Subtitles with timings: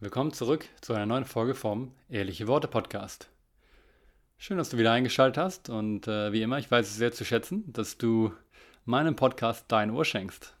[0.00, 3.28] Willkommen zurück zu einer neuen Folge vom Ehrliche Worte Podcast.
[4.36, 7.24] Schön, dass du wieder eingeschaltet hast und äh, wie immer, ich weiß es sehr zu
[7.24, 8.32] schätzen, dass du
[8.84, 10.54] meinem Podcast dein Ohr schenkst.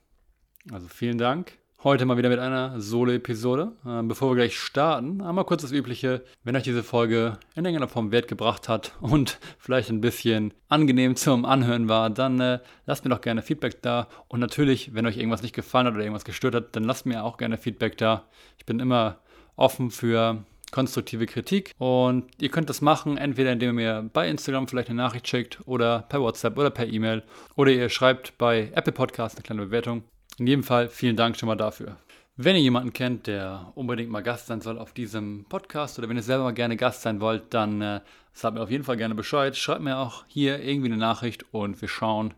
[0.72, 3.70] Also vielen Dank Heute mal wieder mit einer Solo-Episode.
[3.86, 6.24] Ähm, bevor wir gleich starten, einmal kurz das Übliche.
[6.42, 11.14] Wenn euch diese Folge in irgendeiner Form Wert gebracht hat und vielleicht ein bisschen angenehm
[11.14, 14.08] zum Anhören war, dann äh, lasst mir doch gerne Feedback da.
[14.26, 17.22] Und natürlich, wenn euch irgendwas nicht gefallen hat oder irgendwas gestört hat, dann lasst mir
[17.22, 18.24] auch gerne Feedback da.
[18.56, 19.20] Ich bin immer
[19.58, 24.68] offen für konstruktive Kritik und ihr könnt das machen, entweder indem ihr mir bei Instagram
[24.68, 27.22] vielleicht eine Nachricht schickt oder per WhatsApp oder per E-Mail
[27.56, 30.04] oder ihr schreibt bei Apple Podcast eine kleine Bewertung.
[30.38, 31.96] In jedem Fall vielen Dank schon mal dafür.
[32.36, 36.16] Wenn ihr jemanden kennt, der unbedingt mal Gast sein soll auf diesem Podcast oder wenn
[36.16, 38.00] ihr selber mal gerne Gast sein wollt, dann äh,
[38.32, 39.56] sagt mir auf jeden Fall gerne Bescheid.
[39.56, 42.34] Schreibt mir auch hier irgendwie eine Nachricht und wir schauen,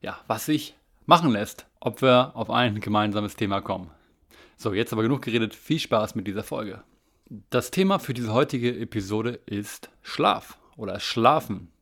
[0.00, 3.90] ja, was sich machen lässt, ob wir auf ein gemeinsames Thema kommen.
[4.62, 5.56] So, jetzt aber genug geredet.
[5.56, 6.84] Viel Spaß mit dieser Folge.
[7.50, 11.72] Das Thema für diese heutige Episode ist Schlaf oder Schlafen.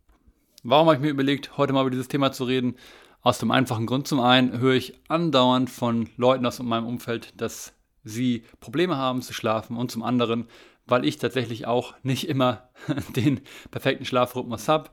[0.62, 2.76] Warum habe ich mir überlegt, heute mal über dieses Thema zu reden?
[3.20, 7.74] Aus dem einfachen Grund zum einen höre ich andauernd von Leuten aus meinem Umfeld, dass
[8.02, 10.46] sie Probleme haben zu schlafen und zum anderen,
[10.86, 12.70] weil ich tatsächlich auch nicht immer
[13.14, 14.88] den perfekten Schlafrhythmus habe.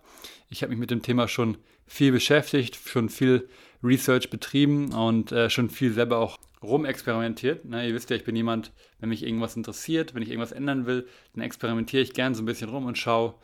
[0.49, 3.47] Ich habe mich mit dem Thema schon viel beschäftigt, schon viel
[3.83, 7.65] Research betrieben und äh, schon viel selber auch rumexperimentiert.
[7.65, 10.85] Na, ihr wisst ja, ich bin jemand, wenn mich irgendwas interessiert, wenn ich irgendwas ändern
[10.85, 13.35] will, dann experimentiere ich gern so ein bisschen rum und schaue,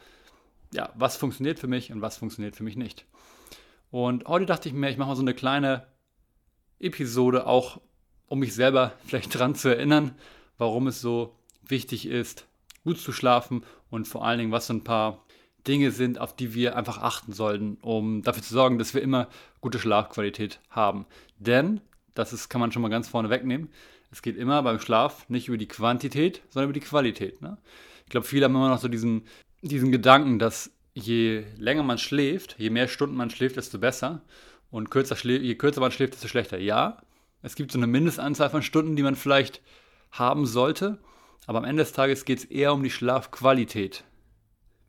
[0.74, 3.06] ja, was funktioniert für mich und was funktioniert für mich nicht.
[3.92, 5.86] Und heute dachte ich mir, ich mache mal so eine kleine
[6.80, 7.80] Episode, auch
[8.28, 10.16] um mich selber vielleicht dran zu erinnern,
[10.58, 12.48] warum es so wichtig ist,
[12.84, 15.24] gut zu schlafen und vor allen Dingen, was so ein paar
[15.68, 19.30] Dinge sind, auf die wir einfach achten sollten, um dafür zu sorgen, dass wir immer
[19.64, 21.06] gute Schlafqualität haben.
[21.40, 21.80] Denn,
[22.14, 23.70] das ist, kann man schon mal ganz vorne wegnehmen,
[24.12, 27.42] es geht immer beim Schlaf nicht über die Quantität, sondern über die Qualität.
[27.42, 27.58] Ne?
[28.04, 29.24] Ich glaube, viele haben immer noch so diesen,
[29.62, 34.22] diesen Gedanken, dass je länger man schläft, je mehr Stunden man schläft, desto besser.
[34.70, 36.60] Und kürzer je kürzer man schläft, desto schlechter.
[36.60, 37.02] Ja,
[37.42, 39.62] es gibt so eine Mindestanzahl von Stunden, die man vielleicht
[40.12, 41.00] haben sollte.
[41.48, 44.04] Aber am Ende des Tages geht es eher um die Schlafqualität.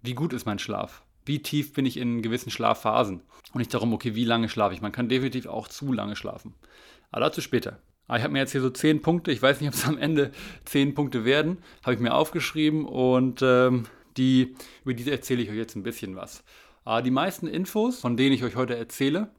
[0.02, 1.03] Wie gut ist mein Schlaf?
[1.24, 3.22] Wie tief bin ich in gewissen Schlafphasen?
[3.52, 4.80] Und nicht darum, okay, wie lange schlafe ich?
[4.80, 6.54] Man kann definitiv auch zu lange schlafen.
[7.10, 7.78] Aber dazu später.
[8.06, 9.96] Aber ich habe mir jetzt hier so zehn Punkte, ich weiß nicht, ob es am
[9.96, 10.32] Ende
[10.64, 13.86] zehn Punkte werden, habe ich mir aufgeschrieben und ähm,
[14.16, 16.44] die, über die erzähle ich euch jetzt ein bisschen was.
[16.84, 19.30] Äh, die meisten Infos, von denen ich euch heute erzähle,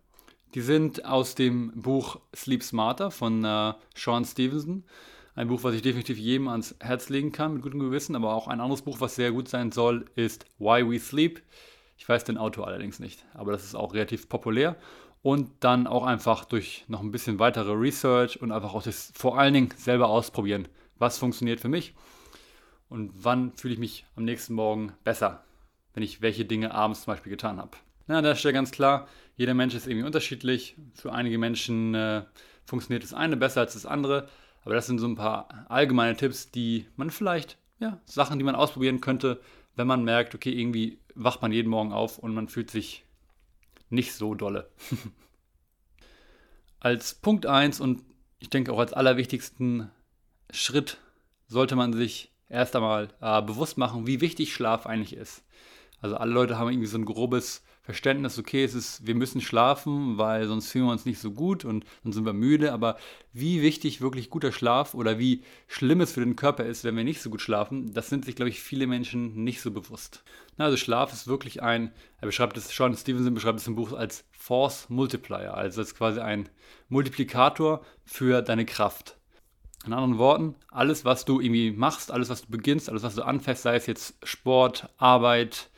[0.55, 4.83] die sind aus dem Buch Sleep Smarter von äh, Sean Stevenson.
[5.35, 8.15] Ein Buch, was ich definitiv jedem ans Herz legen kann, mit gutem Gewissen.
[8.15, 11.41] Aber auch ein anderes Buch, was sehr gut sein soll, ist Why We Sleep.
[11.97, 14.75] Ich weiß den Autor allerdings nicht, aber das ist auch relativ populär.
[15.21, 19.39] Und dann auch einfach durch noch ein bisschen weitere Research und einfach auch das vor
[19.39, 20.67] allen Dingen selber ausprobieren.
[20.97, 21.95] Was funktioniert für mich
[22.89, 25.43] und wann fühle ich mich am nächsten Morgen besser,
[25.93, 27.71] wenn ich welche Dinge abends zum Beispiel getan habe.
[28.07, 30.75] Na, an der Stelle ganz klar, jeder Mensch ist irgendwie unterschiedlich.
[30.93, 32.23] Für einige Menschen äh,
[32.65, 34.29] funktioniert das eine besser als das andere.
[34.63, 38.55] Aber das sind so ein paar allgemeine Tipps, die man vielleicht, ja, Sachen, die man
[38.55, 39.39] ausprobieren könnte,
[39.75, 43.05] wenn man merkt, okay, irgendwie wacht man jeden Morgen auf und man fühlt sich
[43.89, 44.69] nicht so dolle.
[46.79, 48.03] als Punkt 1 und
[48.39, 49.89] ich denke auch als allerwichtigsten
[50.51, 50.99] Schritt
[51.47, 55.43] sollte man sich erst einmal äh, bewusst machen, wie wichtig Schlaf eigentlich ist.
[56.01, 60.17] Also alle Leute haben irgendwie so ein grobes Verständnis, okay, es ist, wir müssen schlafen,
[60.17, 62.97] weil sonst fühlen wir uns nicht so gut und dann sind wir müde, aber
[63.31, 67.03] wie wichtig wirklich guter Schlaf oder wie schlimm es für den Körper ist, wenn wir
[67.03, 70.23] nicht so gut schlafen, das sind sich, glaube ich, viele Menschen nicht so bewusst.
[70.57, 73.93] Na, also Schlaf ist wirklich ein, er beschreibt es, Sean Stevenson beschreibt es im Buch
[73.93, 76.49] als Force Multiplier, also als quasi ein
[76.89, 79.15] Multiplikator für deine Kraft.
[79.85, 83.21] In anderen Worten, alles, was du irgendwie machst, alles, was du beginnst, alles, was du
[83.21, 85.69] anfängst, sei es jetzt Sport, Arbeit,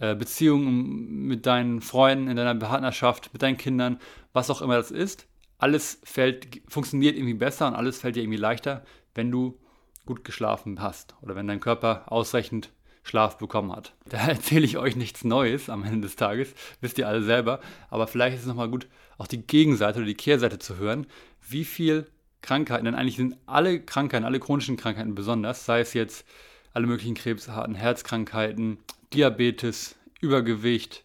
[0.00, 3.98] Beziehungen mit deinen Freunden, in deiner Partnerschaft, mit deinen Kindern,
[4.32, 5.26] was auch immer das ist,
[5.58, 8.82] alles fällt, funktioniert irgendwie besser und alles fällt dir irgendwie leichter,
[9.14, 9.58] wenn du
[10.06, 12.70] gut geschlafen hast oder wenn dein Körper ausreichend
[13.02, 13.94] Schlaf bekommen hat.
[14.08, 17.60] Da erzähle ich euch nichts Neues am Ende des Tages, wisst ihr alle selber,
[17.90, 18.88] aber vielleicht ist es nochmal gut,
[19.18, 21.06] auch die Gegenseite oder die Kehrseite zu hören,
[21.46, 22.06] wie viel
[22.40, 26.24] Krankheiten, denn eigentlich sind alle Krankheiten, alle chronischen Krankheiten besonders, sei es jetzt
[26.72, 28.78] alle möglichen Krebsarten, Herzkrankheiten,
[29.12, 31.04] Diabetes, Übergewicht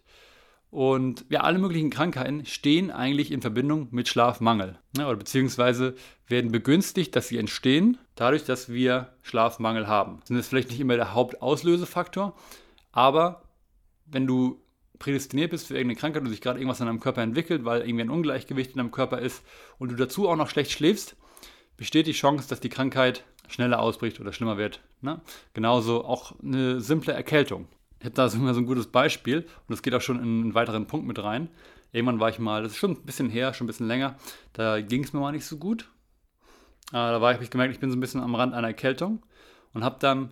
[0.76, 4.78] und ja, alle möglichen Krankheiten stehen eigentlich in Verbindung mit Schlafmangel.
[4.98, 5.96] Ja, oder beziehungsweise
[6.28, 10.20] werden begünstigt, dass sie entstehen, dadurch, dass wir Schlafmangel haben.
[10.28, 12.36] Das ist vielleicht nicht immer der Hauptauslösefaktor,
[12.92, 13.44] aber
[14.06, 14.62] wenn du
[15.00, 18.04] prädestiniert bist für irgendeine Krankheit und sich gerade irgendwas in deinem Körper entwickelt, weil irgendwie
[18.04, 19.44] ein Ungleichgewicht in deinem Körper ist
[19.78, 21.16] und du dazu auch noch schlecht schläfst,
[21.78, 24.82] besteht die Chance, dass die Krankheit schneller ausbricht oder schlimmer wird.
[25.02, 25.22] Ne?
[25.54, 27.68] Genauso auch eine simple Erkältung.
[28.06, 30.86] Ich habe da so ein gutes Beispiel und das geht auch schon in einen weiteren
[30.86, 31.50] Punkt mit rein.
[31.92, 34.16] Irgendwann war ich mal, das ist schon ein bisschen her, schon ein bisschen länger,
[34.54, 35.90] da ging es mir mal nicht so gut.
[36.90, 39.26] Äh, da habe ich gemerkt, ich bin so ein bisschen am Rand einer Erkältung
[39.74, 40.30] und habe dann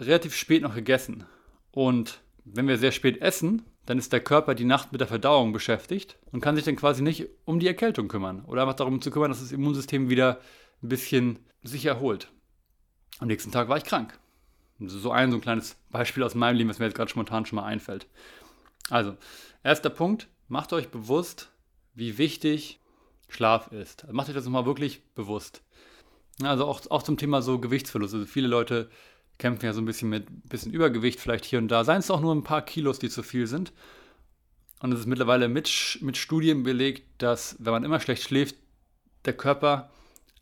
[0.00, 1.26] relativ spät noch gegessen.
[1.70, 5.52] Und wenn wir sehr spät essen, dann ist der Körper die Nacht mit der Verdauung
[5.52, 9.10] beschäftigt und kann sich dann quasi nicht um die Erkältung kümmern oder einfach darum zu
[9.10, 10.40] kümmern, dass das Immunsystem wieder
[10.82, 12.32] ein bisschen sich erholt.
[13.18, 14.18] Am nächsten Tag war ich krank.
[14.80, 17.56] So ein, so ein kleines Beispiel aus meinem Leben, was mir jetzt gerade spontan schon
[17.56, 18.06] mal einfällt.
[18.88, 19.16] Also,
[19.62, 21.50] erster Punkt, macht euch bewusst,
[21.94, 22.80] wie wichtig
[23.28, 24.06] Schlaf ist.
[24.10, 25.62] Macht euch das nochmal wirklich bewusst.
[26.42, 28.14] Also auch, auch zum Thema so Gewichtsverlust.
[28.14, 28.90] Also viele Leute
[29.38, 31.84] kämpfen ja so ein bisschen mit ein bisschen Übergewicht vielleicht hier und da.
[31.84, 33.72] Seien es auch nur ein paar Kilos, die zu viel sind.
[34.80, 38.56] Und es ist mittlerweile mit, mit Studien belegt, dass wenn man immer schlecht schläft,
[39.26, 39.90] der Körper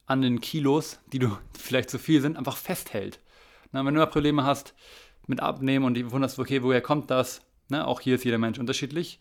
[0.06, 3.18] an den Kilos, die du vielleicht zu viel sind, einfach festhält.
[3.72, 4.74] Na, wenn du mal Probleme hast
[5.26, 7.42] mit Abnehmen und du wunderst, okay, woher kommt das?
[7.68, 9.18] Na, auch hier ist jeder Mensch unterschiedlich.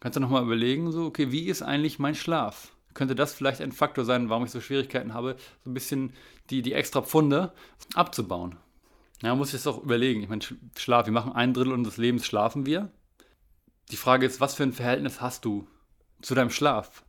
[0.00, 2.72] Kannst du nochmal überlegen, so, okay, wie ist eigentlich mein Schlaf?
[2.94, 6.12] Könnte das vielleicht ein Faktor sein, warum ich so Schwierigkeiten habe, so ein bisschen
[6.50, 7.52] die, die extra Pfunde
[7.94, 8.56] abzubauen?
[9.22, 10.22] Ja, muss ich jetzt auch überlegen.
[10.22, 10.42] Ich meine,
[10.76, 12.90] Schlaf, wir machen ein Drittel unseres Lebens schlafen wir.
[13.90, 15.66] Die Frage ist, was für ein Verhältnis hast du
[16.20, 17.04] zu deinem Schlaf?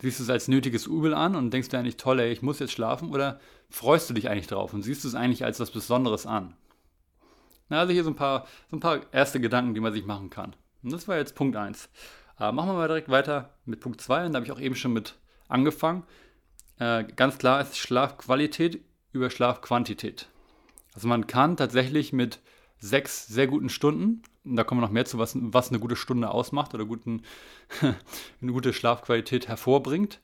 [0.00, 2.58] Siehst du es als nötiges Übel an und denkst dir eigentlich, toll, ey, ich muss
[2.58, 3.10] jetzt schlafen?
[3.10, 6.54] Oder freust du dich eigentlich drauf und siehst du es eigentlich als was Besonderes an?
[7.68, 10.30] Na, also hier so ein, paar, so ein paar erste Gedanken, die man sich machen
[10.30, 10.54] kann.
[10.82, 11.88] Und das war jetzt Punkt 1.
[12.36, 14.26] Aber machen wir mal direkt weiter mit Punkt 2.
[14.26, 15.14] Und da habe ich auch eben schon mit
[15.48, 16.04] angefangen.
[16.78, 20.28] Äh, ganz klar ist Schlafqualität über Schlafquantität.
[20.94, 22.40] Also man kann tatsächlich mit
[22.84, 25.96] sechs sehr guten Stunden, und da kommen wir noch mehr zu, was, was eine gute
[25.96, 27.22] Stunde ausmacht oder guten,
[28.42, 30.20] eine gute Schlafqualität hervorbringt,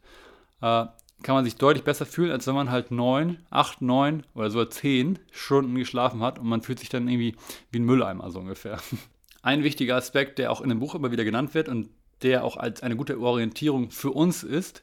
[0.60, 0.86] äh,
[1.22, 4.70] kann man sich deutlich besser fühlen, als wenn man halt neun, acht, neun oder sogar
[4.70, 7.34] zehn Stunden geschlafen hat und man fühlt sich dann irgendwie
[7.70, 8.78] wie ein Mülleimer so ungefähr.
[9.42, 11.88] Ein wichtiger Aspekt, der auch in dem Buch immer wieder genannt wird und
[12.20, 14.82] der auch als eine gute Orientierung für uns ist,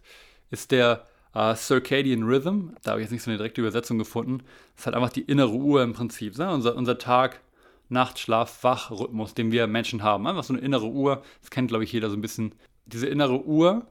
[0.49, 4.39] ist der Uh, Circadian Rhythm, da habe ich jetzt nicht so eine direkte Übersetzung gefunden.
[4.39, 6.35] Das ist halt einfach die innere Uhr im Prinzip.
[6.35, 6.51] Ne?
[6.51, 7.41] Unser, unser Tag,
[7.89, 10.27] Nacht, Schlaf, Wach-Rhythmus, den wir Menschen haben.
[10.27, 11.23] Einfach so eine innere Uhr.
[11.41, 12.53] Das kennt, glaube ich, jeder so ein bisschen.
[12.85, 13.85] Diese innere Uhr,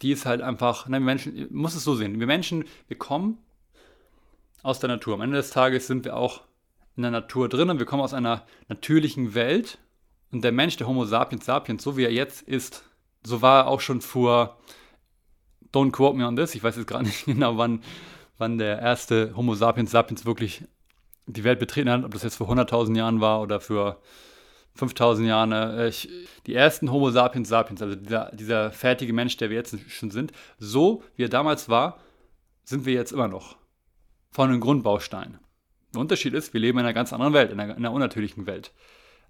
[0.00, 2.20] die ist halt einfach, ne, wir Menschen, muss es so sehen.
[2.20, 3.38] Wir Menschen, wir kommen
[4.62, 5.14] aus der Natur.
[5.14, 6.42] Am Ende des Tages sind wir auch
[6.96, 9.78] in der Natur drin und wir kommen aus einer natürlichen Welt.
[10.30, 12.84] Und der Mensch, der Homo sapiens sapiens, so wie er jetzt ist,
[13.24, 14.58] so war er auch schon vor
[15.72, 16.54] don't quote me on this.
[16.54, 17.82] Ich weiß jetzt gerade nicht genau, wann,
[18.38, 20.64] wann der erste Homo sapiens sapiens wirklich
[21.26, 24.00] die Welt betreten hat, ob das jetzt vor 100.000 Jahren war oder für
[24.74, 25.52] 5000 Jahren.
[25.52, 26.08] Äh, ich,
[26.46, 30.32] die ersten Homo sapiens sapiens, also dieser, dieser fertige Mensch, der wir jetzt schon sind,
[30.58, 31.98] so wie er damals war,
[32.64, 33.56] sind wir jetzt immer noch.
[34.30, 35.38] Von einem Grundbaustein.
[35.92, 38.46] Der Unterschied ist, wir leben in einer ganz anderen Welt, in einer, in einer unnatürlichen
[38.46, 38.72] Welt.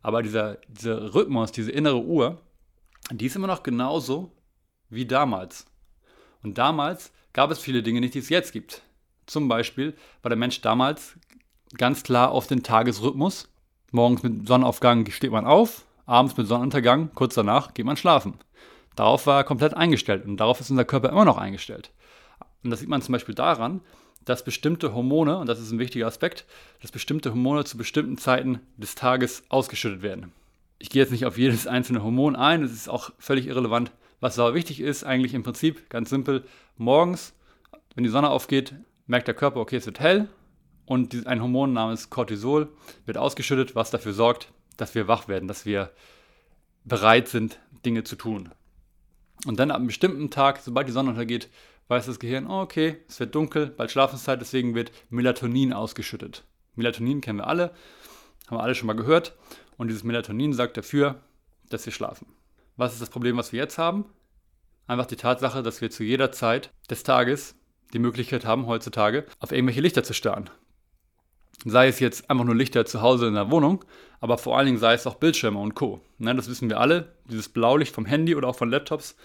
[0.00, 2.40] Aber dieser, dieser Rhythmus, diese innere Uhr,
[3.10, 4.32] die ist immer noch genauso
[4.88, 5.66] wie damals.
[6.42, 8.82] Und damals gab es viele Dinge nicht, die es jetzt gibt.
[9.26, 11.14] Zum Beispiel war der Mensch damals
[11.76, 13.48] ganz klar auf den Tagesrhythmus.
[13.90, 18.34] Morgens mit Sonnenaufgang steht man auf, abends mit Sonnenuntergang, kurz danach geht man schlafen.
[18.96, 21.90] Darauf war er komplett eingestellt und darauf ist unser Körper immer noch eingestellt.
[22.62, 23.80] Und das sieht man zum Beispiel daran,
[24.24, 26.44] dass bestimmte Hormone, und das ist ein wichtiger Aspekt,
[26.80, 30.32] dass bestimmte Hormone zu bestimmten Zeiten des Tages ausgeschüttet werden.
[30.78, 33.92] Ich gehe jetzt nicht auf jedes einzelne Hormon ein, es ist auch völlig irrelevant.
[34.20, 36.44] Was aber wichtig ist, eigentlich im Prinzip ganz simpel,
[36.76, 37.34] morgens,
[37.94, 38.74] wenn die Sonne aufgeht,
[39.06, 40.28] merkt der Körper, okay, es wird hell
[40.86, 42.68] und ein Hormon namens Cortisol
[43.06, 45.90] wird ausgeschüttet, was dafür sorgt, dass wir wach werden, dass wir
[46.84, 48.50] bereit sind, Dinge zu tun.
[49.46, 51.48] Und dann ab einem bestimmten Tag, sobald die Sonne untergeht,
[51.88, 56.44] weiß das Gehirn, oh, okay, es wird dunkel, bald Schlafenszeit, deswegen wird Melatonin ausgeschüttet.
[56.74, 57.72] Melatonin kennen wir alle,
[58.46, 59.36] haben wir alle schon mal gehört.
[59.76, 61.20] Und dieses Melatonin sagt dafür,
[61.70, 62.26] dass wir schlafen.
[62.76, 64.04] Was ist das Problem, was wir jetzt haben?
[64.86, 67.54] Einfach die Tatsache, dass wir zu jeder Zeit des Tages
[67.92, 70.50] die Möglichkeit haben, heutzutage auf irgendwelche Lichter zu starren.
[71.64, 73.84] Sei es jetzt einfach nur Lichter zu Hause in der Wohnung,
[74.20, 76.00] aber vor allen Dingen sei es auch Bildschirme und Co.
[76.18, 79.16] Ne, das wissen wir alle, dieses Blaulicht vom Handy oder auch von Laptops,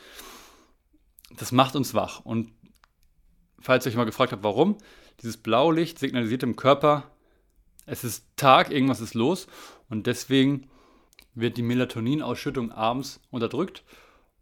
[1.35, 2.19] das macht uns wach.
[2.21, 2.51] Und
[3.59, 4.77] falls ihr euch mal gefragt habt, warum,
[5.21, 7.11] dieses Blaulicht signalisiert dem Körper,
[7.85, 9.47] es ist Tag, irgendwas ist los
[9.89, 10.69] und deswegen
[11.33, 13.83] wird die Melatoninausschüttung abends unterdrückt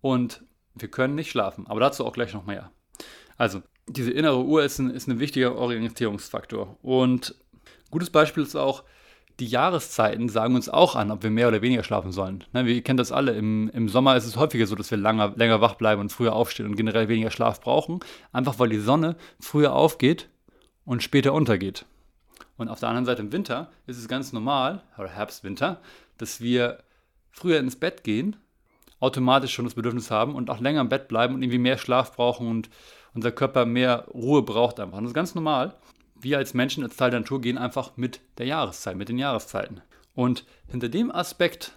[0.01, 1.67] und wir können nicht schlafen.
[1.67, 2.71] Aber dazu auch gleich noch mehr.
[3.37, 6.77] Also, diese innere Uhr ist ein, ist ein wichtiger Orientierungsfaktor.
[6.81, 7.35] Und
[7.95, 8.83] gutes Beispiel ist auch,
[9.39, 12.43] die Jahreszeiten sagen uns auch an, ob wir mehr oder weniger schlafen sollen.
[12.51, 13.31] Ne, wir kennen das alle.
[13.31, 16.33] Im, Im, Sommer ist es häufiger so, dass wir langer, länger wach bleiben und früher
[16.33, 18.01] aufstehen und generell weniger Schlaf brauchen.
[18.33, 20.27] Einfach weil die Sonne früher aufgeht
[20.83, 21.85] und später untergeht.
[22.57, 25.79] Und auf der anderen Seite im Winter ist es ganz normal, oder Herbst, Winter,
[26.17, 26.79] dass wir
[27.31, 28.35] früher ins Bett gehen,
[28.99, 32.13] automatisch schon das Bedürfnis haben und auch länger im Bett bleiben und irgendwie mehr Schlaf
[32.13, 32.69] brauchen und
[33.13, 34.97] unser Körper mehr Ruhe braucht einfach.
[34.97, 35.75] Und das ist ganz normal.
[36.15, 39.81] Wir als Menschen, als Teil der Natur gehen einfach mit der Jahreszeit, mit den Jahreszeiten.
[40.13, 41.73] Und hinter dem Aspekt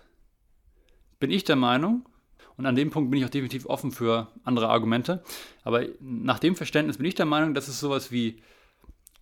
[1.20, 2.08] bin ich der Meinung,
[2.56, 5.22] und an dem Punkt bin ich auch definitiv offen für andere Argumente,
[5.62, 8.42] aber nach dem Verständnis bin ich der Meinung, dass es sowas wie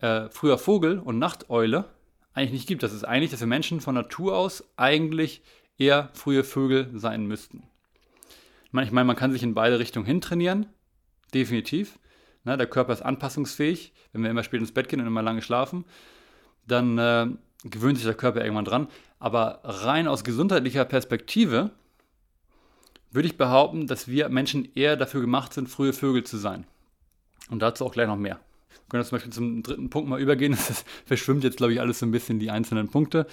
[0.01, 1.85] äh, früher Vogel und Nachteule
[2.33, 2.83] eigentlich nicht gibt.
[2.83, 5.43] Das ist eigentlich, dass wir Menschen von Natur aus eigentlich
[5.79, 7.65] eher frühe Vögel sein müssten.
[8.67, 10.67] Ich meine, man kann sich in beide Richtungen hintrainieren,
[11.33, 11.99] definitiv.
[12.47, 13.93] Ne, der Körper ist anpassungsfähig.
[14.13, 15.85] Wenn wir immer spät ins Bett gehen und immer lange schlafen,
[16.65, 17.27] dann äh,
[17.65, 18.89] gewöhnt sich der Körper irgendwann dran.
[19.19, 21.73] Aber rein aus gesundheitlicher Perspektive
[23.11, 26.65] würde ich behaupten, dass wir Menschen eher dafür gemacht sind, frühe Vögel zu sein.
[27.51, 28.39] Und dazu auch gleich noch mehr.
[28.69, 30.57] Wir können zum Beispiel zum dritten Punkt mal übergehen.
[30.69, 33.27] Das verschwimmt jetzt, glaube ich, alles so ein bisschen die einzelnen Punkte.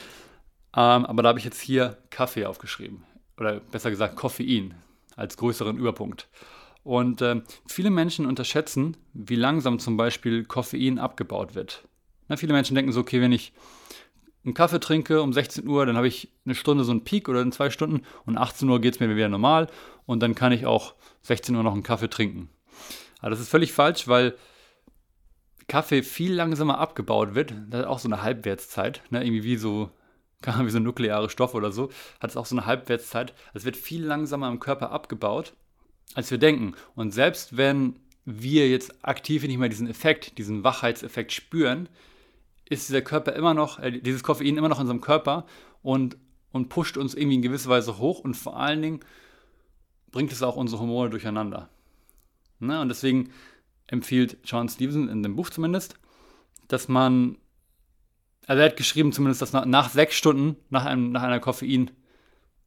[0.75, 3.03] Ähm, aber da habe ich jetzt hier Kaffee aufgeschrieben.
[3.38, 4.74] Oder besser gesagt Koffein
[5.15, 6.27] als größeren Überpunkt.
[6.84, 11.88] Und äh, viele Menschen unterschätzen, wie langsam zum Beispiel Koffein abgebaut wird.
[12.28, 13.54] Na, viele Menschen denken so, okay, wenn ich
[14.44, 17.42] einen Kaffee trinke um 16 Uhr, dann habe ich eine Stunde so einen Peak oder
[17.42, 19.68] in zwei Stunden und 18 Uhr geht es mir wieder normal
[20.06, 22.50] und dann kann ich auch 16 Uhr noch einen Kaffee trinken.
[23.22, 24.36] Aber das ist völlig falsch, weil
[25.68, 27.54] Kaffee viel langsamer abgebaut wird.
[27.70, 29.24] Das hat auch so eine Halbwertszeit, ne?
[29.24, 29.90] irgendwie wie so,
[30.60, 33.34] wie so nukleare Stoffe oder so, hat es auch so eine Halbwertszeit.
[33.54, 35.54] Es wird viel langsamer im Körper abgebaut,
[36.15, 36.74] als wir denken.
[36.96, 41.89] Und selbst wenn wir jetzt aktiv nicht mehr diesen Effekt, diesen Wachheitseffekt spüren,
[42.70, 45.46] ist dieser Körper immer noch, äh, dieses Koffein immer noch in unserem Körper
[45.82, 46.17] und,
[46.51, 49.00] und pusht uns irgendwie in gewisser Weise hoch und vor allen Dingen
[50.12, 51.70] bringt es auch unsere Hormone durcheinander.
[52.60, 52.79] Ne?
[52.79, 53.32] Und deswegen
[53.88, 55.96] empfiehlt John Stevenson in dem Buch zumindest,
[56.67, 57.38] dass man,
[58.48, 61.98] also er hat geschrieben zumindest, dass nach, nach sechs Stunden nach, einem, nach einer Koffein-Mahlzeit,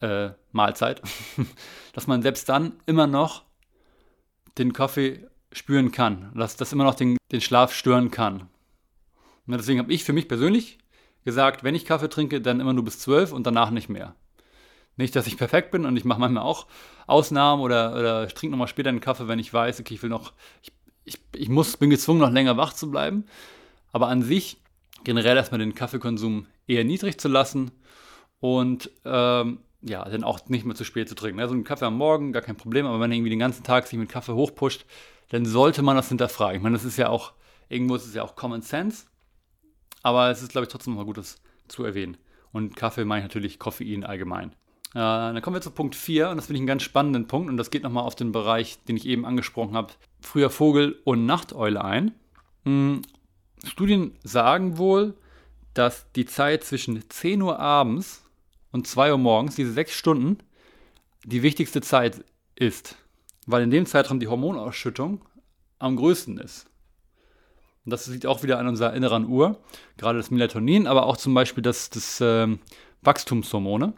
[0.01, 0.31] äh,
[1.93, 3.45] dass man selbst dann immer noch
[4.59, 8.49] den Kaffee spüren kann, dass das immer noch den, den Schlaf stören kann.
[9.47, 10.79] Und deswegen habe ich für mich persönlich
[11.25, 14.15] gesagt, wenn ich Kaffee trinke, dann immer nur bis 12 und danach nicht mehr.
[14.97, 16.67] Nicht, dass ich perfekt bin und ich mache manchmal auch
[17.07, 20.33] Ausnahmen oder, oder trinke nochmal später einen Kaffee, wenn ich weiß, okay, ich will noch,
[20.63, 20.73] ich,
[21.05, 23.25] ich, ich muss, bin gezwungen, noch länger wach zu bleiben.
[23.93, 24.59] Aber an sich
[25.05, 27.71] generell erstmal den Kaffeekonsum eher niedrig zu lassen
[28.41, 31.41] und ähm, ja, dann auch nicht mehr zu spät zu trinken.
[31.41, 33.87] Also ein Kaffee am Morgen, gar kein Problem, aber wenn er irgendwie den ganzen Tag
[33.87, 34.85] sich mit Kaffee hochpusht,
[35.31, 36.57] dann sollte man das hinterfragen.
[36.57, 37.33] Ich meine, das ist ja auch,
[37.69, 39.07] irgendwo ist es ja auch Common Sense,
[40.03, 42.17] aber es ist, glaube ich, trotzdem mal gut, das zu erwähnen.
[42.53, 44.53] Und Kaffee meine ich natürlich Koffein allgemein.
[44.95, 47.51] Äh, dann kommen wir zu Punkt 4 und das finde ich einen ganz spannenden Punkt
[47.51, 51.27] und das geht nochmal auf den Bereich, den ich eben angesprochen habe, früher Vogel und
[51.27, 52.15] Nachteule ein.
[52.65, 53.03] Hm,
[53.65, 55.15] Studien sagen wohl,
[55.75, 58.26] dass die Zeit zwischen 10 Uhr abends
[58.73, 60.39] und 2 Uhr morgens, diese sechs Stunden,
[61.25, 62.97] die wichtigste Zeit ist,
[63.47, 65.25] weil in dem Zeitraum die Hormonausschüttung
[65.79, 66.67] am größten ist.
[67.85, 69.61] Und das liegt auch wieder an unserer inneren Uhr,
[69.97, 72.49] gerade das Melatonin, aber auch zum Beispiel das, das äh,
[73.03, 73.93] Wachstumshormone.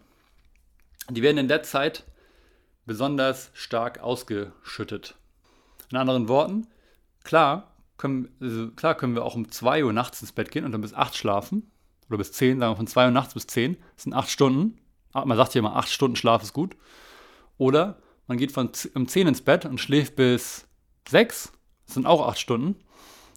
[1.11, 2.05] Die werden in der Zeit
[2.85, 5.15] besonders stark ausgeschüttet.
[5.91, 6.67] In anderen Worten,
[7.25, 10.73] klar können, also klar können wir auch um 2 Uhr nachts ins Bett gehen und
[10.73, 11.71] dann bis 8 schlafen.
[12.09, 13.77] Oder bis 10, sagen wir von 2 Uhr nachts bis 10.
[13.95, 14.79] Das sind 8 Stunden.
[15.13, 16.77] Ah, man sagt ja immer, 8 Stunden Schlaf ist gut.
[17.59, 20.67] Oder man geht von um 10 ins Bett und schläft bis
[21.09, 21.53] 6.
[21.87, 22.77] Das sind auch 8 Stunden.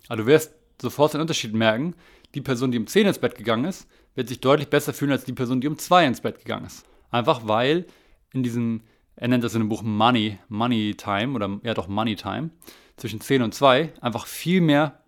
[0.08, 1.96] Aber du wirst sofort den Unterschied merken.
[2.34, 5.26] Die Person, die um 10 ins Bett gegangen ist, wird sich deutlich besser fühlen als
[5.26, 6.86] die Person, die um 2 ins Bett gegangen ist.
[7.10, 7.86] Einfach weil
[8.34, 8.82] in diesem,
[9.16, 12.52] er nennt das in dem Buch Money, Money Time oder ja doch Money Time,
[12.98, 15.01] zwischen 10 und 2 einfach viel mehr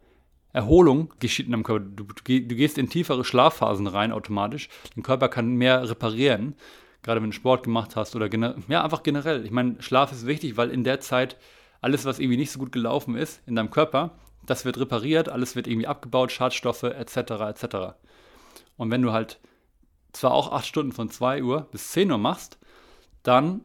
[0.53, 1.85] Erholung geschieht in deinem Körper.
[1.85, 4.69] Du, du, gehst in tiefere Schlafphasen rein automatisch.
[4.95, 6.55] Dein Körper kann mehr reparieren,
[7.01, 8.29] gerade wenn du Sport gemacht hast oder
[8.69, 9.45] ja, einfach generell.
[9.45, 11.37] Ich meine, Schlaf ist wichtig, weil in der Zeit
[11.81, 14.11] alles, was irgendwie nicht so gut gelaufen ist in deinem Körper,
[14.45, 17.17] das wird repariert, alles wird irgendwie abgebaut, Schadstoffe etc.
[17.17, 17.65] etc.
[18.77, 19.39] Und wenn du halt
[20.11, 22.59] zwar auch acht Stunden von 2 Uhr bis 10 Uhr machst,
[23.23, 23.61] dann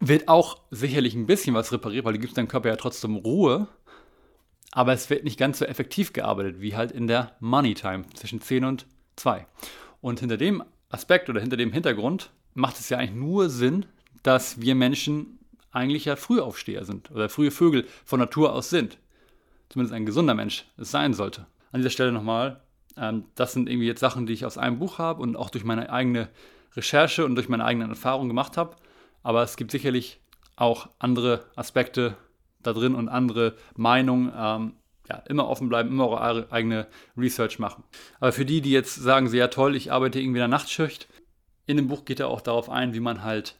[0.00, 3.68] wird auch sicherlich ein bisschen was repariert, weil du gibst deinem Körper ja trotzdem Ruhe,
[4.72, 8.40] aber es wird nicht ganz so effektiv gearbeitet wie halt in der Money Time zwischen
[8.40, 9.46] 10 und 2.
[10.00, 13.86] Und hinter dem Aspekt oder hinter dem Hintergrund macht es ja eigentlich nur Sinn,
[14.24, 15.38] dass wir Menschen
[15.70, 18.98] eigentlich ja Frühaufsteher sind oder frühe Vögel von Natur aus sind.
[19.68, 21.46] Zumindest ein gesunder Mensch es sein sollte.
[21.70, 22.60] An dieser Stelle nochmal
[22.96, 25.64] ähm, das sind irgendwie jetzt Sachen, die ich aus einem Buch habe und auch durch
[25.64, 26.28] meine eigene
[26.74, 28.76] Recherche und durch meine eigenen Erfahrungen gemacht habe.
[29.22, 30.20] Aber es gibt sicherlich
[30.56, 32.16] auch andere Aspekte
[32.62, 34.32] da drin und andere Meinungen.
[34.36, 34.72] Ähm,
[35.08, 37.82] ja, immer offen bleiben, immer eure eigene Research machen.
[38.20, 41.08] Aber für die, die jetzt sagen, sehr toll, ich arbeite irgendwie in der Nachtschicht,
[41.66, 43.58] in dem Buch geht er auch darauf ein, wie man halt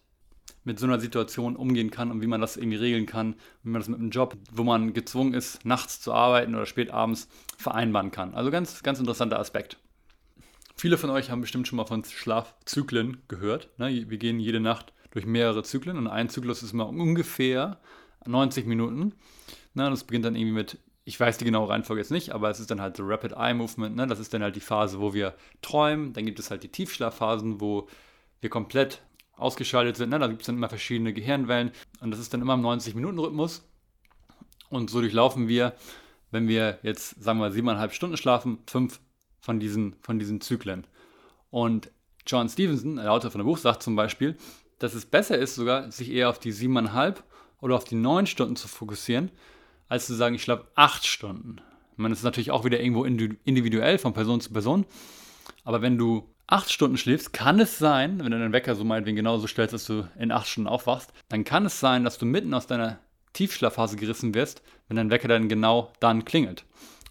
[0.64, 3.80] mit so einer Situation umgehen kann und wie man das irgendwie regeln kann, wie man
[3.80, 7.28] das mit einem Job, wo man gezwungen ist, nachts zu arbeiten oder spät abends
[7.58, 8.34] vereinbaren kann.
[8.34, 9.78] Also ganz, ganz interessanter Aspekt.
[10.76, 13.68] Viele von euch haben bestimmt schon mal von Schlafzyklen gehört.
[13.78, 14.08] Ne?
[14.08, 17.80] Wir gehen jede Nacht durch mehrere Zyklen und ein Zyklus ist immer ungefähr
[18.26, 19.14] 90 Minuten.
[19.74, 19.90] Ne?
[19.90, 22.70] Das beginnt dann irgendwie mit, ich weiß die genaue Reihenfolge jetzt nicht, aber es ist
[22.70, 23.96] dann halt so Rapid Eye Movement.
[23.96, 24.06] Ne?
[24.06, 26.12] Das ist dann halt die Phase, wo wir träumen.
[26.12, 27.88] Dann gibt es halt die Tiefschlafphasen, wo
[28.40, 29.02] wir komplett
[29.32, 30.10] ausgeschaltet sind.
[30.10, 30.18] Ne?
[30.18, 33.68] Da gibt es dann immer verschiedene Gehirnwellen und das ist dann immer im 90-Minuten-Rhythmus.
[34.68, 35.74] Und so durchlaufen wir,
[36.30, 39.00] wenn wir jetzt, sagen wir, siebeneinhalb Stunden schlafen, fünf
[39.40, 40.86] von diesen, von diesen Zyklen.
[41.50, 41.90] Und
[42.26, 44.36] John Stevenson, der Autor von dem Buch, sagt zum Beispiel,
[44.78, 47.22] dass es besser ist, sogar sich eher auf die siebeneinhalb
[47.62, 49.30] oder auf die neun Stunden zu fokussieren,
[49.88, 51.62] als zu sagen, ich schlafe acht Stunden.
[51.92, 54.84] Ich meine, das ist natürlich auch wieder irgendwo individuell von Person zu Person.
[55.64, 59.16] Aber wenn du acht Stunden schläfst, kann es sein, wenn du deinen Wecker so meinetwegen
[59.16, 62.52] genauso stellst, dass du in acht Stunden aufwachst, dann kann es sein, dass du mitten
[62.52, 62.98] aus deiner
[63.32, 66.64] Tiefschlafphase gerissen wirst, wenn dein Wecker dann genau dann klingelt.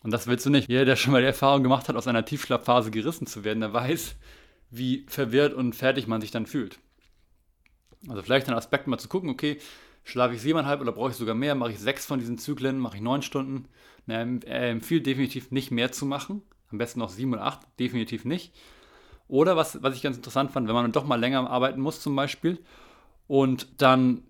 [0.04, 0.68] Und das willst du nicht.
[0.68, 3.74] Jeder, der schon mal die Erfahrung gemacht hat, aus einer Tiefschlafphase gerissen zu werden, der
[3.74, 4.16] weiß,
[4.70, 6.80] wie verwirrt und fertig man sich dann fühlt.
[8.10, 9.60] Also vielleicht ein Aspekt mal zu gucken, okay,
[10.04, 12.98] schlafe ich siebeneinhalb oder brauche ich sogar mehr, mache ich sechs von diesen Zyklen, mache
[12.98, 13.66] ich neun Stunden.
[14.08, 16.42] Er empfiehlt definitiv nicht mehr zu machen.
[16.72, 18.54] Am besten noch sieben oder acht, definitiv nicht.
[19.28, 22.16] Oder was, was ich ganz interessant fand, wenn man doch mal länger arbeiten muss zum
[22.16, 22.60] Beispiel
[23.28, 24.24] und dann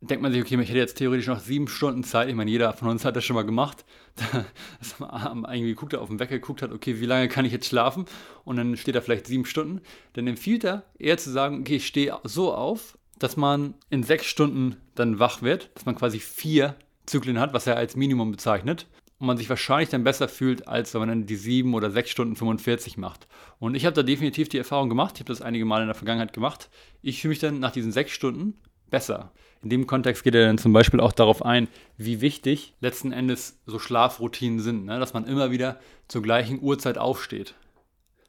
[0.00, 2.28] denkt man sich, okay, ich hätte jetzt theoretisch noch sieben Stunden Zeit.
[2.28, 3.84] Ich meine, jeder von uns hat das schon mal gemacht.
[4.78, 7.66] Dass man irgendwie guckt, auf den Wecker geguckt hat, okay, wie lange kann ich jetzt
[7.66, 8.06] schlafen?
[8.44, 9.80] Und dann steht da vielleicht sieben Stunden.
[10.12, 14.26] Dann empfiehlt er eher zu sagen, okay, ich stehe so auf, dass man in sechs
[14.26, 16.76] Stunden dann wach wird, dass man quasi vier
[17.06, 18.86] Zyklen hat, was er als Minimum bezeichnet.
[19.18, 22.10] Und man sich wahrscheinlich dann besser fühlt, als wenn man dann die sieben oder sechs
[22.10, 23.26] Stunden 45 macht.
[23.58, 25.96] Und ich habe da definitiv die Erfahrung gemacht, ich habe das einige Mal in der
[25.96, 26.70] Vergangenheit gemacht.
[27.02, 28.54] Ich fühle mich dann nach diesen sechs Stunden
[28.90, 29.32] besser.
[29.62, 33.58] In dem Kontext geht er dann zum Beispiel auch darauf ein, wie wichtig letzten Endes
[33.66, 35.00] so Schlafroutinen sind, ne?
[35.00, 37.54] dass man immer wieder zur gleichen Uhrzeit aufsteht.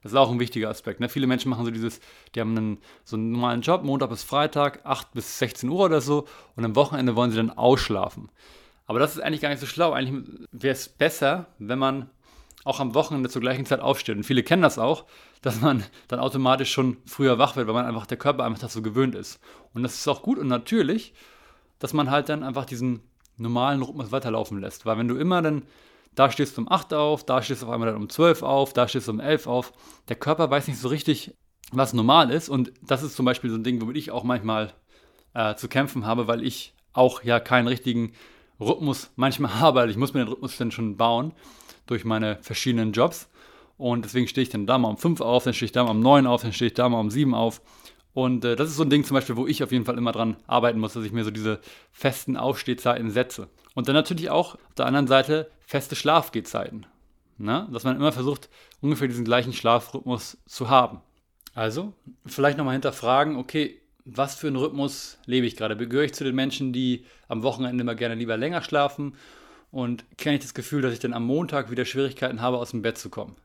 [0.02, 1.00] Das ist auch ein wichtiger Aspekt.
[1.00, 1.10] Ne?
[1.10, 2.00] Viele Menschen machen so dieses,
[2.34, 6.02] die haben einen, so einen normalen Job, Montag bis Freitag, 8 bis 16 Uhr oder
[6.02, 8.30] so, und am Wochenende wollen sie dann ausschlafen.
[8.86, 9.92] Aber das ist eigentlich gar nicht so schlau.
[9.92, 12.10] Eigentlich wäre es besser, wenn man
[12.64, 14.18] auch am Wochenende zur gleichen Zeit aufsteht.
[14.18, 15.06] Und viele kennen das auch,
[15.42, 18.82] dass man dann automatisch schon früher wach wird, weil man einfach der Körper einfach dazu
[18.82, 19.40] gewöhnt ist.
[19.74, 21.14] Und das ist auch gut und natürlich,
[21.80, 23.02] dass man halt dann einfach diesen
[23.38, 24.86] normalen Rhythmus weiterlaufen lässt.
[24.86, 25.64] Weil wenn du immer dann
[26.16, 28.74] da stehst du um 8 auf, da stehst du auf einmal dann um 12 auf,
[28.74, 29.74] da stehst du um 11 auf,
[30.10, 31.34] der Körper weiß nicht so richtig,
[31.72, 32.50] was normal ist.
[32.50, 34.74] Und das ist zum Beispiel so ein Ding, womit ich auch manchmal
[35.34, 38.14] äh, zu kämpfen habe, weil ich auch ja keinen richtigen
[38.60, 39.82] Rhythmus manchmal habe.
[39.82, 41.34] Also ich muss mir den Rhythmus dann schon bauen
[41.86, 43.30] durch meine verschiedenen Jobs.
[43.78, 45.92] Und deswegen stehe ich dann da mal um 5 auf, dann stehe ich da mal
[45.92, 47.62] um 9 auf, dann stehe ich da mal um 7 auf.
[48.14, 50.12] Und äh, das ist so ein Ding zum Beispiel, wo ich auf jeden Fall immer
[50.12, 51.60] dran arbeiten muss, dass ich mir so diese
[51.92, 53.48] festen Aufstehzeiten setze.
[53.76, 56.86] Und dann natürlich auch auf der anderen Seite feste Schlafgehzeiten.
[57.38, 57.68] Ne?
[57.72, 58.50] Dass man immer versucht,
[58.82, 61.02] ungefähr diesen gleichen Schlafrhythmus zu haben.
[61.54, 61.94] Also,
[62.26, 65.76] vielleicht nochmal hinterfragen, okay, was für einen Rhythmus lebe ich gerade?
[65.76, 69.16] Gehöre ich zu den Menschen, die am Wochenende immer gerne lieber länger schlafen?
[69.72, 72.82] Und kenne ich das Gefühl, dass ich dann am Montag wieder Schwierigkeiten habe, aus dem
[72.82, 73.36] Bett zu kommen?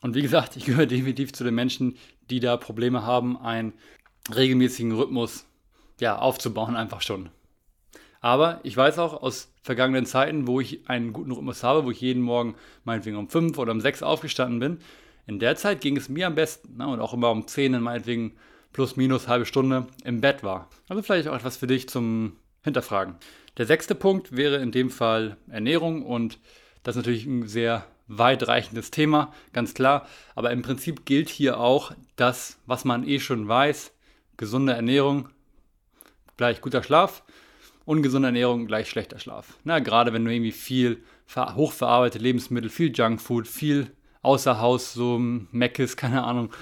[0.00, 1.96] Und wie gesagt, ich gehöre definitiv zu den Menschen,
[2.28, 3.72] die da Probleme haben, einen
[4.34, 5.46] regelmäßigen Rhythmus
[6.00, 7.30] ja, aufzubauen, einfach schon.
[8.20, 12.00] Aber ich weiß auch aus vergangenen Zeiten, wo ich einen guten Rhythmus habe, wo ich
[12.00, 12.54] jeden Morgen
[12.84, 14.78] meinetwegen um 5 oder um 6 aufgestanden bin,
[15.26, 18.32] in der Zeit ging es mir am besten ne, und auch immer um 10 meinetwegen
[18.72, 20.68] plus minus halbe Stunde im Bett war.
[20.88, 23.16] Also vielleicht auch etwas für dich zum Hinterfragen.
[23.56, 26.38] Der sechste Punkt wäre in dem Fall Ernährung und
[26.82, 30.06] das ist natürlich ein sehr weitreichendes Thema, ganz klar.
[30.34, 33.92] Aber im Prinzip gilt hier auch das, was man eh schon weiß.
[34.40, 35.28] Gesunde Ernährung
[36.38, 37.22] gleich guter Schlaf,
[37.84, 39.58] ungesunde Ernährung gleich schlechter Schlaf.
[39.64, 41.02] Na, gerade wenn du irgendwie viel
[41.36, 43.90] hochverarbeitete Lebensmittel, viel Junkfood, viel
[44.22, 46.54] außer Haus, so Meckes, keine Ahnung,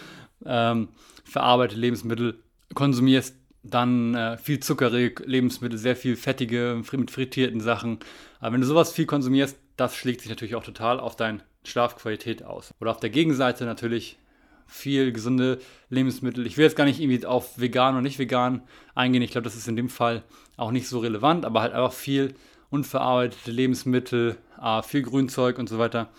[0.45, 0.89] ähm,
[1.23, 2.43] verarbeitete Lebensmittel
[2.75, 8.01] konsumierst, dann äh, viel zuckerige Lebensmittel, sehr viel fettige, mit frittierten Sachen.
[8.41, 12.43] Aber wenn du sowas viel konsumierst, das schlägt sich natürlich auch total auf deine Schlafqualität
[12.43, 12.75] aus.
[12.81, 14.19] Oder auf der Gegenseite natürlich
[14.69, 15.59] viel gesunde
[15.91, 16.47] Lebensmittel.
[16.47, 18.63] Ich will jetzt gar nicht irgendwie auf vegan oder nicht vegan
[18.95, 19.23] eingehen.
[19.23, 20.23] Ich glaube, das ist in dem Fall
[20.57, 22.35] auch nicht so relevant, aber halt einfach viel
[22.71, 26.11] unverarbeitete Lebensmittel, äh, viel Grünzeug und so weiter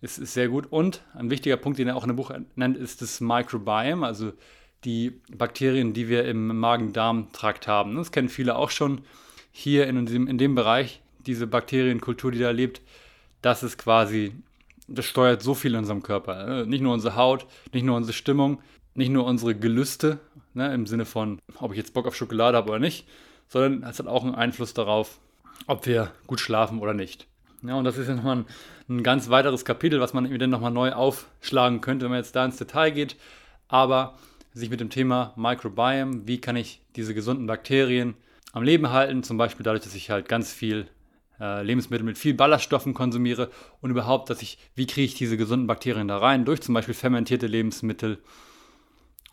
[0.00, 0.66] ist, ist sehr gut.
[0.70, 4.32] Und ein wichtiger Punkt, den er auch in dem Buch nennt, ist das Microbiome, also
[4.84, 7.96] die Bakterien, die wir im Magen-Darm-Trakt haben.
[7.96, 9.00] Das kennen viele auch schon.
[9.50, 12.80] Hier in dem, in dem Bereich, diese Bakterienkultur, die da lebt,
[13.42, 14.32] das ist quasi,
[14.88, 16.46] das steuert so viel in unserem Körper.
[16.46, 16.66] Ne?
[16.66, 18.60] Nicht nur unsere Haut, nicht nur unsere Stimmung,
[18.94, 20.18] nicht nur unsere Gelüste,
[20.54, 23.06] ne, im Sinne von, ob ich jetzt Bock auf Schokolade habe oder nicht,
[23.46, 25.20] sondern es hat auch einen Einfluss darauf,
[25.66, 27.26] ob wir gut schlafen oder nicht.
[27.62, 28.46] Ja, und das ist ja nochmal ein,
[28.88, 32.44] ein ganz weiteres Kapitel, was man dann nochmal neu aufschlagen könnte, wenn man jetzt da
[32.44, 33.16] ins Detail geht.
[33.68, 34.16] Aber
[34.54, 38.14] sich mit dem Thema Microbiome, wie kann ich diese gesunden Bakterien
[38.52, 40.88] am Leben halten, zum Beispiel dadurch, dass ich halt ganz viel
[41.40, 45.66] äh, Lebensmittel mit viel Ballaststoffen konsumiere und überhaupt, dass ich, wie kriege ich diese gesunden
[45.66, 48.18] Bakterien da rein, durch zum Beispiel fermentierte Lebensmittel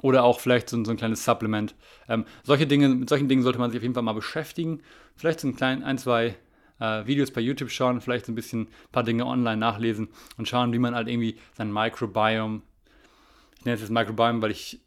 [0.02, 1.76] oder auch vielleicht so, so ein kleines Supplement.
[2.08, 4.82] Ähm, solche Dinge, mit solchen Dingen sollte man sich auf jeden Fall mal beschäftigen.
[5.15, 6.36] Vielleicht so ein klein, ein, zwei
[6.80, 10.48] äh, Videos bei YouTube schauen, vielleicht so ein bisschen ein paar Dinge online nachlesen und
[10.48, 12.62] schauen, wie man halt irgendwie sein Microbiome,
[13.58, 14.82] ich nenne es jetzt Microbiome, weil ich,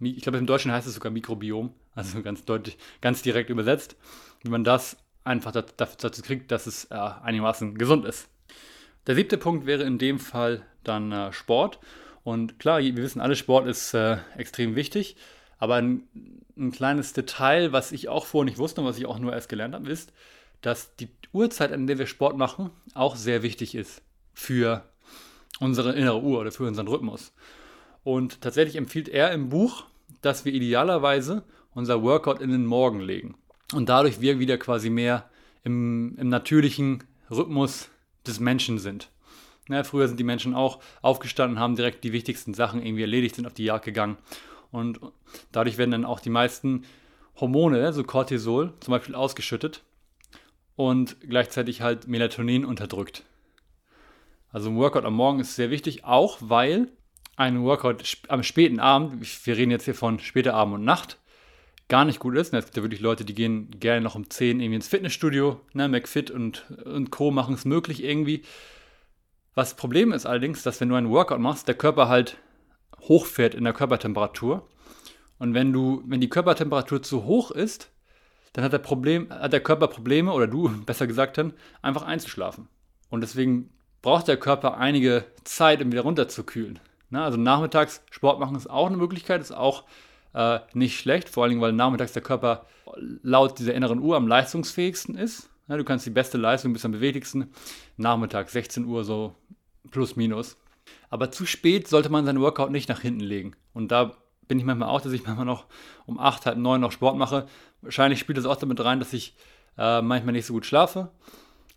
[0.00, 3.96] ich glaube im Deutschen heißt es sogar Mikrobiom, also ganz deutlich, ganz direkt übersetzt,
[4.42, 4.96] wie man das
[5.28, 8.28] einfach dazu kriegt, dass es äh, einigermaßen gesund ist.
[9.06, 11.78] Der siebte Punkt wäre in dem Fall dann äh, Sport.
[12.24, 15.16] Und klar, wir wissen alle, Sport ist äh, extrem wichtig.
[15.58, 16.08] Aber ein,
[16.56, 19.48] ein, kleines Detail, was ich auch vorher nicht wusste und was ich auch nur erst
[19.48, 20.12] gelernt habe, ist,
[20.60, 24.02] dass die Uhrzeit, an der wir Sport machen, auch sehr wichtig ist
[24.34, 24.84] für
[25.60, 27.32] unsere innere Uhr oder für unseren Rhythmus.
[28.04, 29.84] Und tatsächlich empfiehlt er im Buch,
[30.22, 33.36] dass wir idealerweise unser Workout in den Morgen legen.
[33.72, 35.28] Und dadurch wir wieder quasi mehr
[35.62, 37.90] im, im natürlichen Rhythmus
[38.26, 39.10] des Menschen sind.
[39.68, 43.46] Ja, früher sind die Menschen auch aufgestanden, haben direkt die wichtigsten Sachen irgendwie erledigt, sind
[43.46, 44.16] auf die Jagd gegangen.
[44.70, 45.00] Und
[45.52, 46.84] dadurch werden dann auch die meisten
[47.36, 49.82] Hormone, so Cortisol zum Beispiel, ausgeschüttet
[50.76, 53.24] und gleichzeitig halt Melatonin unterdrückt.
[54.50, 56.88] Also ein Workout am Morgen ist sehr wichtig, auch weil
[57.36, 61.18] ein Workout am späten Abend, wir reden jetzt hier von später Abend und Nacht,
[61.88, 62.52] gar nicht gut ist.
[62.52, 65.88] Es gibt ja wirklich Leute, die gehen gerne noch um 10 irgendwie ins Fitnessstudio, ne,
[65.88, 67.30] McFit und, und Co.
[67.30, 68.42] machen es möglich irgendwie.
[69.54, 72.36] Was das Problem ist allerdings, dass wenn du einen Workout machst, der Körper halt
[73.00, 74.68] hochfährt in der Körpertemperatur.
[75.38, 77.90] Und wenn du, wenn die Körpertemperatur zu hoch ist,
[78.52, 82.68] dann hat der, Problem, hat der Körper Probleme, oder du besser gesagt dann, einfach einzuschlafen.
[83.08, 83.70] Und deswegen
[84.02, 86.78] braucht der Körper einige Zeit, um wieder runterzukühlen.
[87.10, 89.84] Na, also nachmittags Sport machen ist auch eine Möglichkeit, ist auch
[90.38, 92.64] äh, nicht schlecht, vor allem weil nachmittags der Körper
[93.22, 95.50] laut dieser inneren Uhr am leistungsfähigsten ist.
[95.66, 97.52] Ja, du kannst die beste Leistung bis am beweglichsten
[97.96, 99.34] nachmittags 16 Uhr so
[99.90, 100.56] plus minus.
[101.10, 103.56] Aber zu spät sollte man seinen Workout nicht nach hinten legen.
[103.74, 104.12] Und da
[104.46, 105.66] bin ich manchmal auch, dass ich manchmal noch
[106.06, 107.46] um 8, halb 9 noch Sport mache.
[107.82, 109.34] Wahrscheinlich spielt das auch damit rein, dass ich
[109.76, 111.10] äh, manchmal nicht so gut schlafe,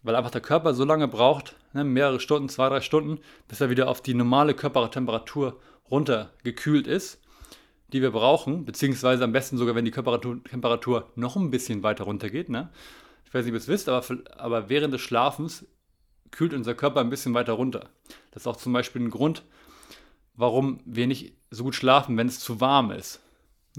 [0.04, 3.72] weil einfach der Körper so lange braucht, ne, mehrere Stunden, zwei, drei Stunden, bis er
[3.72, 7.21] wieder auf die normale Körpertemperatur runtergekühlt ist,
[7.94, 12.50] die wir brauchen, beziehungsweise am besten sogar, wenn die Körpertemperatur noch ein bisschen weiter runtergeht.
[12.50, 12.70] Ne?
[13.26, 14.04] Ich weiß nicht, ob ihr es wisst, aber,
[14.38, 15.66] aber während des Schlafens
[16.32, 17.90] kühlt unser Körper ein bisschen weiter runter.
[18.32, 19.44] Das ist auch zum Beispiel ein Grund,
[20.36, 23.22] warum wir nicht so gut schlafen, wenn es zu warm ist.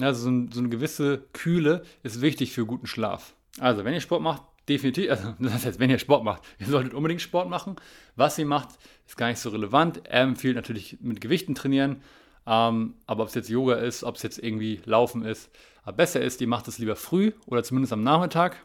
[0.00, 3.34] Also so, ein, so eine gewisse Kühle ist wichtig für guten Schlaf.
[3.58, 6.94] Also, wenn ihr Sport macht, definitiv, also das heißt, wenn ihr Sport macht, ihr solltet
[6.94, 7.76] unbedingt Sport machen.
[8.16, 8.70] Was ihr macht,
[9.06, 10.06] ist gar nicht so relevant.
[10.06, 12.02] Er empfiehlt natürlich mit Gewichten trainieren,
[12.46, 15.50] ähm, aber ob es jetzt Yoga ist, ob es jetzt irgendwie Laufen ist,
[15.84, 18.56] aber besser ist, ihr macht es lieber früh oder zumindest am Nachmittag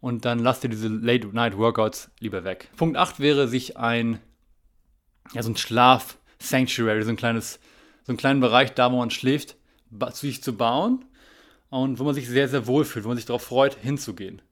[0.00, 2.68] und dann lasst ihr diese Late-Night-Workouts lieber weg.
[2.76, 4.18] Punkt 8 wäre, sich ein,
[5.32, 9.56] ja, so ein Schlaf-Sanctuary, so ein so einen kleinen Bereich da, wo man schläft,
[10.12, 11.04] zu sich zu bauen
[11.70, 14.42] und wo man sich sehr, sehr wohl fühlt, wo man sich darauf freut, hinzugehen.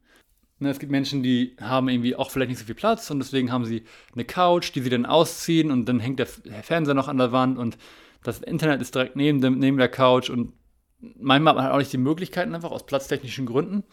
[0.61, 3.51] Ne, es gibt Menschen, die haben irgendwie auch vielleicht nicht so viel Platz und deswegen
[3.51, 7.19] haben sie eine Couch, die sie dann ausziehen und dann hängt der Fernseher noch an
[7.19, 7.79] der Wand und
[8.23, 10.53] das Internet ist direkt neben, dem, neben der Couch und
[11.01, 13.85] manchmal hat man auch nicht die Möglichkeiten, einfach aus platztechnischen Gründen.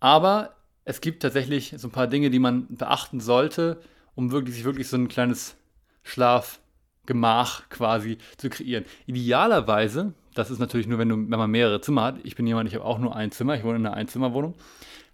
[0.00, 3.80] Aber es gibt tatsächlich so ein paar Dinge, die man beachten sollte,
[4.14, 5.56] um wirklich, sich wirklich so ein kleines
[6.02, 8.84] Schlafgemach quasi zu kreieren.
[9.06, 12.16] Idealerweise, das ist natürlich nur, wenn, du, wenn man mehrere Zimmer hat.
[12.24, 14.54] Ich bin jemand, ich habe auch nur ein Zimmer, ich wohne in einer Einzimmerwohnung.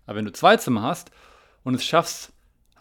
[0.07, 1.11] Aber wenn du zwei Zimmer hast
[1.65, 2.33] und es schaffst,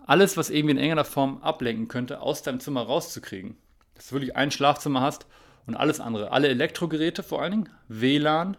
[0.06, 3.58] alles, was irgendwie in irgendeiner Form ablenken könnte, aus deinem Zimmer rauszukriegen,
[3.98, 5.26] dass du wirklich ein Schlafzimmer hast
[5.66, 8.58] und alles andere, alle Elektrogeräte vor allen Dingen, WLAN,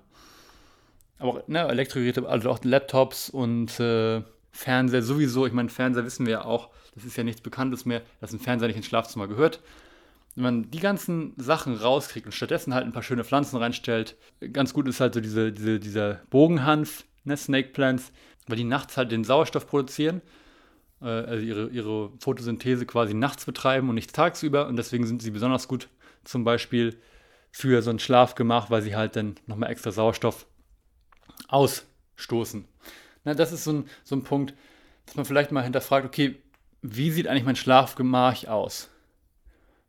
[1.19, 4.23] aber auch ne, Elektrogeräte, also auch Laptops und äh,
[4.53, 5.47] Fernseher sowieso.
[5.47, 8.41] Ich meine, Fernseher wissen wir ja auch, das ist ja nichts Bekanntes mehr, dass ein
[8.41, 9.61] Fernseher nicht ins Schlafzimmer gehört.
[10.35, 14.17] Wenn man die ganzen Sachen rauskriegt und stattdessen halt ein paar schöne Pflanzen reinstellt,
[14.53, 18.13] ganz gut ist halt so diese, diese, dieser Bogenhanf, ne, Snake Plants,
[18.47, 20.23] weil die nachts halt den Sauerstoff produzieren,
[21.01, 25.69] also ihre, ihre Photosynthese quasi nachts betreiben und nicht tagsüber und deswegen sind sie besonders
[25.69, 25.89] gut
[26.25, 26.99] zum Beispiel
[27.51, 30.47] für so ein Schlafgemach, weil sie halt dann nochmal extra Sauerstoff
[31.49, 32.67] ausstoßen.
[33.25, 34.55] Na, das ist so ein, so ein Punkt,
[35.07, 36.37] dass man vielleicht mal hinterfragt, okay,
[36.83, 38.91] wie sieht eigentlich mein Schlafgemach aus?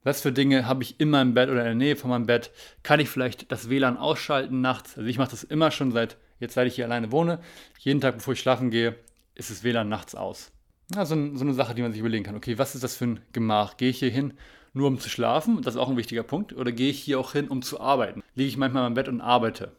[0.03, 2.51] Was für Dinge habe ich in meinem Bett oder in der Nähe von meinem Bett?
[2.83, 4.97] Kann ich vielleicht das WLAN ausschalten nachts?
[4.97, 7.39] Also ich mache das immer schon seit jetzt, seit ich hier alleine wohne.
[7.79, 8.95] Jeden Tag, bevor ich schlafen gehe,
[9.35, 10.51] ist das WLAN nachts aus.
[10.95, 12.35] Also so eine Sache, die man sich überlegen kann.
[12.35, 13.77] Okay, was ist das für ein Gemach?
[13.77, 14.33] Gehe ich hier hin,
[14.73, 15.61] nur um zu schlafen?
[15.61, 16.53] Das ist auch ein wichtiger Punkt.
[16.53, 18.23] Oder gehe ich hier auch hin, um zu arbeiten?
[18.35, 19.71] Liege ich manchmal im Bett und arbeite?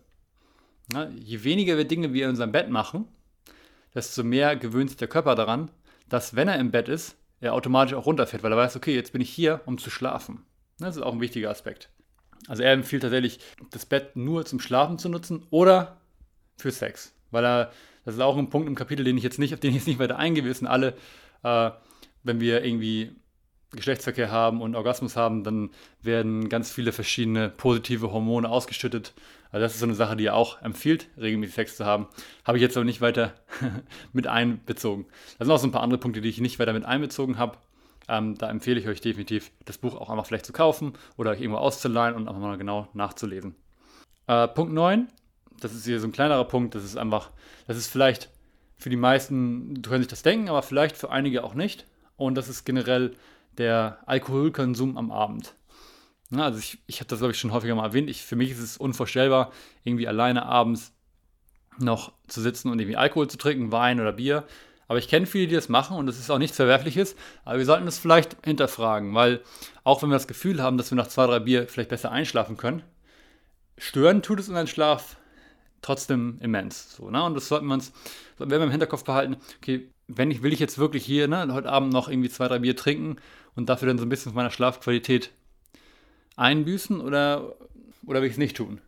[0.92, 3.06] Na, je weniger wir Dinge wir in unserem Bett machen,
[3.94, 5.70] desto mehr gewöhnt sich der Körper daran,
[6.08, 9.12] dass wenn er im Bett ist, er automatisch auch runterfährt, weil er weiß, okay, jetzt
[9.12, 10.44] bin ich hier, um zu schlafen.
[10.78, 11.90] Das ist auch ein wichtiger Aspekt.
[12.48, 13.38] Also er empfiehlt tatsächlich,
[13.70, 15.98] das Bett nur zum Schlafen zu nutzen oder
[16.56, 17.12] für Sex.
[17.30, 17.72] Weil er,
[18.04, 19.86] das ist auch ein Punkt im Kapitel, den ich jetzt nicht, auf den ich jetzt
[19.86, 20.44] nicht weiter eingehe.
[20.64, 20.94] alle,
[21.42, 21.70] äh,
[22.22, 23.12] wenn wir irgendwie
[23.72, 25.70] Geschlechtsverkehr haben und Orgasmus haben, dann
[26.02, 29.14] werden ganz viele verschiedene positive Hormone ausgeschüttet.
[29.52, 32.06] Also das ist so eine Sache, die er auch empfiehlt, regelmäßig Sex zu haben.
[32.44, 33.34] Habe ich jetzt aber nicht weiter
[34.12, 35.06] mit einbezogen.
[35.38, 37.58] Da sind auch so ein paar andere Punkte, die ich nicht weiter mit einbezogen habe.
[38.08, 41.40] Ähm, da empfehle ich euch definitiv, das Buch auch einmal vielleicht zu kaufen oder euch
[41.40, 43.54] irgendwo auszuleihen und einfach mal genau nachzulesen.
[44.26, 45.08] Äh, Punkt 9,
[45.60, 47.30] das ist hier so ein kleinerer Punkt, das ist einfach,
[47.66, 48.30] das ist vielleicht
[48.76, 51.86] für die meisten, können sich das denken, aber vielleicht für einige auch nicht.
[52.16, 53.14] Und das ist generell
[53.58, 55.54] der Alkoholkonsum am Abend.
[56.30, 58.08] Ja, also ich, ich habe das, glaube ich, schon häufiger mal erwähnt.
[58.08, 59.52] Ich, für mich ist es unvorstellbar,
[59.84, 60.92] irgendwie alleine abends
[61.78, 64.44] noch zu sitzen und irgendwie Alkohol zu trinken, Wein oder Bier.
[64.86, 67.16] Aber ich kenne viele, die das machen und das ist auch nichts Verwerfliches.
[67.44, 69.40] Aber wir sollten das vielleicht hinterfragen, weil
[69.84, 72.56] auch wenn wir das Gefühl haben, dass wir nach zwei, drei Bier vielleicht besser einschlafen
[72.56, 72.82] können,
[73.78, 75.16] stören tut es unseren Schlaf
[75.82, 76.94] trotzdem immens.
[76.96, 77.22] So, ne?
[77.22, 77.92] Und das sollten wir uns,
[78.38, 81.70] sollten wir im Hinterkopf behalten, okay, wenn ich, will ich jetzt wirklich hier ne, heute
[81.70, 83.16] Abend noch irgendwie zwei, drei Bier trinken
[83.54, 85.30] und dafür dann so ein bisschen von meiner Schlafqualität
[86.36, 87.56] einbüßen oder,
[88.06, 88.80] oder will ich es nicht tun?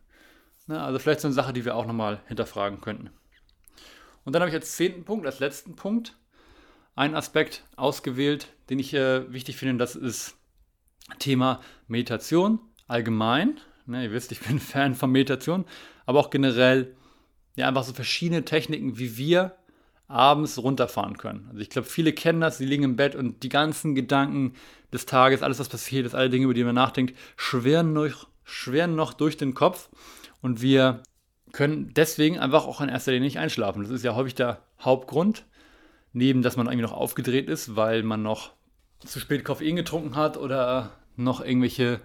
[0.67, 3.09] Ne, also vielleicht so eine Sache, die wir auch nochmal hinterfragen könnten.
[4.25, 6.15] Und dann habe ich als zehnten Punkt, als letzten Punkt,
[6.95, 10.35] einen Aspekt ausgewählt, den ich äh, wichtig finde, das ist
[11.19, 13.59] Thema Meditation allgemein.
[13.85, 15.65] Ne, ihr wisst, ich bin Fan von Meditation,
[16.05, 16.95] aber auch generell
[17.55, 19.55] ja einfach so verschiedene Techniken, wie wir
[20.07, 21.47] abends runterfahren können.
[21.49, 24.53] Also ich glaube, viele kennen das, sie liegen im Bett und die ganzen Gedanken
[24.91, 28.95] des Tages, alles was passiert ist, alle Dinge, über die man nachdenkt, schweren noch, schweren
[28.95, 29.89] noch durch den Kopf
[30.41, 31.01] und wir
[31.51, 33.83] können deswegen einfach auch in erster Linie nicht einschlafen.
[33.83, 35.45] Das ist ja häufig der Hauptgrund,
[36.11, 38.51] neben dass man irgendwie noch aufgedreht ist, weil man noch
[38.99, 42.01] zu spät Koffein getrunken hat oder noch irgendwelche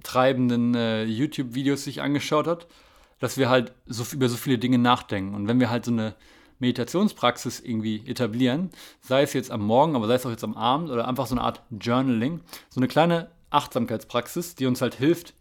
[0.00, 2.66] auftreibenden äh, YouTube-Videos sich angeschaut hat,
[3.18, 5.34] dass wir halt so, über so viele Dinge nachdenken.
[5.34, 6.14] Und wenn wir halt so eine
[6.58, 10.90] Meditationspraxis irgendwie etablieren, sei es jetzt am Morgen, aber sei es auch jetzt am Abend
[10.90, 15.34] oder einfach so eine Art Journaling, so eine kleine Achtsamkeitspraxis, die uns halt hilft,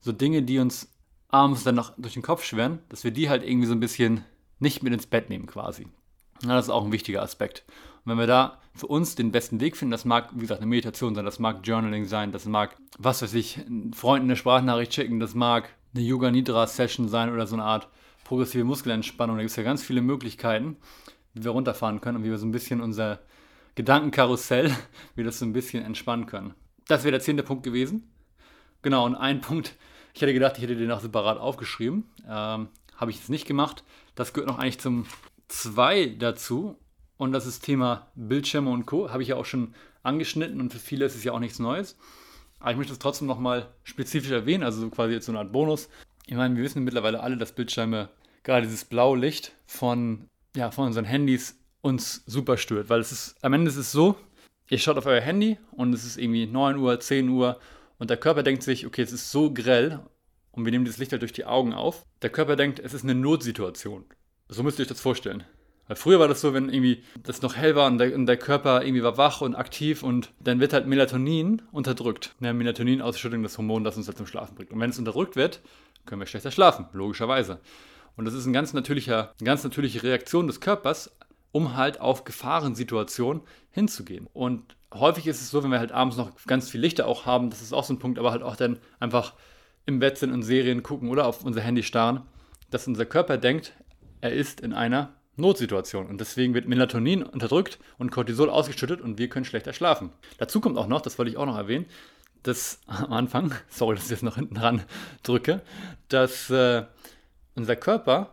[0.00, 0.90] so Dinge, die uns
[1.28, 4.24] abends dann noch durch den Kopf schweren, dass wir die halt irgendwie so ein bisschen
[4.58, 5.86] nicht mit ins Bett nehmen quasi.
[6.42, 7.64] Ja, das ist auch ein wichtiger Aspekt.
[8.04, 10.68] Und wenn wir da für uns den besten Weg finden, das mag, wie gesagt, eine
[10.68, 13.60] Meditation sein, das mag Journaling sein, das mag, was weiß ich,
[13.94, 17.88] Freunden eine Sprachnachricht schicken, das mag eine Yoga Nidra Session sein oder so eine Art
[18.24, 19.36] progressive Muskelentspannung.
[19.36, 20.76] Da gibt es ja ganz viele Möglichkeiten,
[21.34, 23.20] wie wir runterfahren können und wie wir so ein bisschen unser
[23.74, 24.74] Gedankenkarussell,
[25.14, 26.54] wie das so ein bisschen entspannen können.
[26.88, 28.10] Das wäre der zehnte Punkt gewesen.
[28.82, 29.76] Genau, und ein Punkt,
[30.14, 32.04] ich hätte gedacht, ich hätte den auch separat aufgeschrieben.
[32.26, 33.84] Ähm, Habe ich jetzt nicht gemacht.
[34.14, 35.06] Das gehört noch eigentlich zum
[35.52, 36.78] zwei dazu.
[37.16, 39.10] Und das ist Thema Bildschirme und Co.
[39.10, 41.96] Habe ich ja auch schon angeschnitten und für viele ist es ja auch nichts Neues.
[42.58, 45.88] Aber ich möchte es trotzdem nochmal spezifisch erwähnen, also quasi jetzt so eine Art Bonus.
[46.26, 48.08] Ich meine, wir wissen mittlerweile alle, dass Bildschirme
[48.42, 52.88] gerade dieses blaue Licht von, ja, von unseren Handys uns super stört.
[52.88, 54.16] Weil es ist, am Ende ist es so,
[54.70, 57.58] ihr schaut auf euer Handy und es ist irgendwie 9 Uhr, 10 Uhr
[57.98, 60.00] und der Körper denkt sich, okay, es ist so grell
[60.52, 62.04] und wir nehmen dieses Licht halt durch die Augen auf.
[62.22, 64.04] Der Körper denkt, es ist eine Notsituation.
[64.52, 65.44] So müsst ihr euch das vorstellen.
[65.88, 68.36] Weil früher war das so, wenn irgendwie das noch hell war und der, und der,
[68.36, 72.34] Körper irgendwie war wach und aktiv und dann wird halt Melatonin unterdrückt.
[72.40, 74.70] Ja, Melatonin-Ausschüttung, das Hormon, das uns halt zum Schlafen bringt.
[74.70, 75.60] Und wenn es unterdrückt wird,
[76.04, 77.60] können wir schlechter schlafen, logischerweise.
[78.16, 81.16] Und das ist ein ganz natürlicher, eine ganz natürliche Reaktion des Körpers,
[81.50, 84.28] um halt auf Gefahrensituationen hinzugehen.
[84.34, 87.48] Und häufig ist es so, wenn wir halt abends noch ganz viel Lichter auch haben,
[87.48, 89.32] das ist auch so ein Punkt, aber halt auch dann einfach
[89.86, 92.22] im Bett sind und Serien gucken oder auf unser Handy starren,
[92.70, 93.72] dass unser Körper denkt,
[94.22, 96.06] er ist in einer Notsituation.
[96.06, 100.10] Und deswegen wird Melatonin unterdrückt und Cortisol ausgeschüttet und wir können schlechter schlafen.
[100.38, 101.86] Dazu kommt auch noch, das wollte ich auch noch erwähnen,
[102.42, 104.82] dass am Anfang, sorry, dass ich jetzt noch hinten dran
[105.22, 105.60] drücke,
[106.08, 106.84] dass äh,
[107.54, 108.30] unser Körper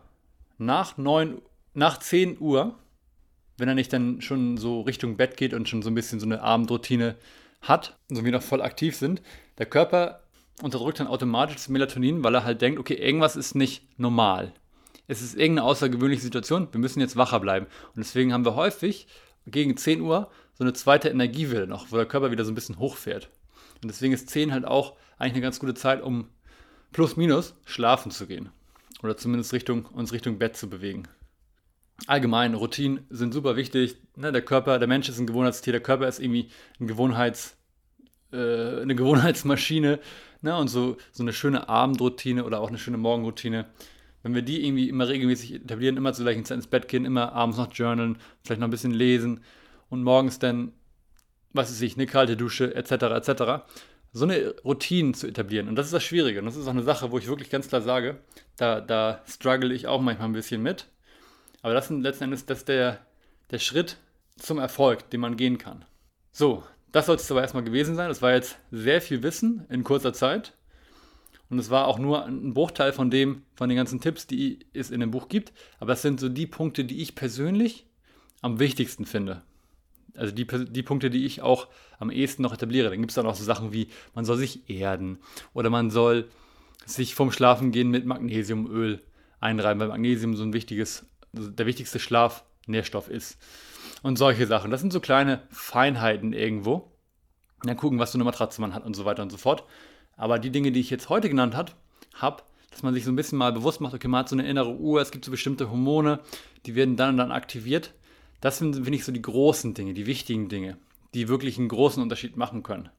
[0.58, 1.42] nach, 9,
[1.74, 2.76] nach 10 Uhr,
[3.56, 6.26] wenn er nicht dann schon so Richtung Bett geht und schon so ein bisschen so
[6.26, 7.16] eine Abendroutine
[7.62, 9.22] hat, so wie noch voll aktiv sind,
[9.58, 10.22] der Körper
[10.62, 14.52] unterdrückt dann automatisch das Melatonin, weil er halt denkt, okay, irgendwas ist nicht normal.
[15.10, 17.66] Es ist irgendeine außergewöhnliche Situation, wir müssen jetzt wacher bleiben.
[17.66, 19.08] Und deswegen haben wir häufig
[19.44, 22.78] gegen 10 Uhr so eine zweite Energiewelle noch, wo der Körper wieder so ein bisschen
[22.78, 23.28] hochfährt.
[23.82, 26.28] Und deswegen ist 10 halt auch eigentlich eine ganz gute Zeit, um
[26.92, 28.50] plus minus schlafen zu gehen.
[29.02, 31.08] Oder zumindest Richtung, uns Richtung Bett zu bewegen.
[32.06, 33.96] Allgemein, Routinen sind super wichtig.
[34.14, 37.56] Ne, der Körper, der Mensch ist ein Gewohnheitstier, der Körper ist irgendwie ein Gewohnheits,
[38.32, 39.98] äh, eine Gewohnheitsmaschine.
[40.40, 43.66] Ne, und so, so eine schöne Abendroutine oder auch eine schöne Morgenroutine,
[44.22, 47.32] wenn wir die irgendwie immer regelmäßig etablieren, immer zur gleichen Zeit ins Bett gehen, immer
[47.32, 49.40] abends noch journalen, vielleicht noch ein bisschen lesen
[49.88, 50.72] und morgens dann,
[51.52, 52.92] was weiß ich, eine kalte Dusche etc.
[52.92, 53.64] etc.
[54.12, 55.68] So eine Routine zu etablieren.
[55.68, 56.40] Und das ist das Schwierige.
[56.40, 58.18] Und das ist auch eine Sache, wo ich wirklich ganz klar sage,
[58.56, 60.86] da, da struggle ich auch manchmal ein bisschen mit.
[61.62, 62.98] Aber das ist letzten Endes das der,
[63.50, 63.98] der Schritt
[64.36, 65.84] zum Erfolg, den man gehen kann.
[66.32, 68.08] So, das sollte es aber erstmal gewesen sein.
[68.08, 70.54] Das war jetzt sehr viel Wissen in kurzer Zeit.
[71.50, 74.90] Und es war auch nur ein Bruchteil von dem, von den ganzen Tipps, die es
[74.90, 75.52] in dem Buch gibt.
[75.80, 77.86] Aber es sind so die Punkte, die ich persönlich
[78.40, 79.42] am wichtigsten finde.
[80.16, 82.90] Also die, die Punkte, die ich auch am ehesten noch etabliere.
[82.90, 85.18] Dann gibt es dann auch so Sachen wie, man soll sich erden
[85.52, 86.28] oder man soll
[86.86, 89.02] sich vom Schlafengehen mit Magnesiumöl
[89.40, 93.38] einreiben, weil Magnesium so ein wichtiges, der wichtigste Schlafnährstoff ist.
[94.02, 94.70] Und solche Sachen.
[94.70, 96.92] Das sind so kleine Feinheiten irgendwo.
[97.62, 99.64] Dann gucken, was für eine Matratze man hat und so weiter und so fort.
[100.20, 101.72] Aber die Dinge, die ich jetzt heute genannt habe,
[102.12, 104.46] hab, dass man sich so ein bisschen mal bewusst macht, okay, man hat so eine
[104.46, 106.20] innere Uhr, es gibt so bestimmte Hormone,
[106.66, 107.94] die werden dann und dann aktiviert.
[108.42, 110.76] Das sind, finde ich, so die großen Dinge, die wichtigen Dinge,
[111.14, 112.90] die wirklich einen großen Unterschied machen können.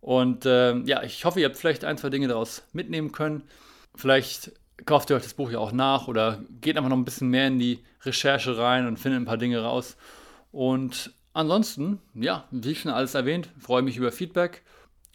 [0.00, 3.42] Und äh, ja, ich hoffe, ihr habt vielleicht ein, zwei Dinge daraus mitnehmen können.
[3.96, 4.52] Vielleicht
[4.84, 7.48] kauft ihr euch das Buch ja auch nach oder geht einfach noch ein bisschen mehr
[7.48, 9.96] in die Recherche rein und findet ein paar Dinge raus.
[10.52, 14.62] Und ansonsten, ja, wie schon alles erwähnt, freue mich über Feedback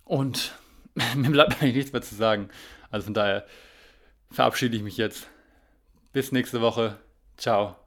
[0.04, 0.52] und
[1.16, 2.50] mir bleibt eigentlich nichts mehr zu sagen.
[2.90, 3.46] Also von daher
[4.30, 5.28] verabschiede ich mich jetzt.
[6.14, 6.98] Bis nächste Woche.
[7.38, 7.81] Ciao.